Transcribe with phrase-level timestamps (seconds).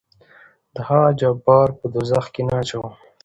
[0.75, 2.91] دهغه جبار په دوزخ کې نه اچوم.